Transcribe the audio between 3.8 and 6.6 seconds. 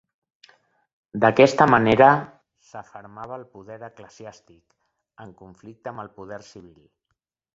eclesiàstic, en conflicte amb el poder